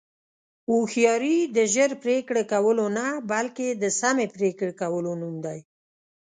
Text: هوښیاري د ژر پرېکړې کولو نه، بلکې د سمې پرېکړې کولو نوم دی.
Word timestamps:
هوښیاري 0.69 1.37
د 1.55 1.57
ژر 1.73 1.91
پرېکړې 2.03 2.43
کولو 2.53 2.85
نه، 2.97 3.05
بلکې 3.31 3.67
د 3.81 3.85
سمې 3.99 4.27
پرېکړې 4.35 4.73
کولو 4.81 5.11
نوم 5.21 5.35
دی. 5.45 5.59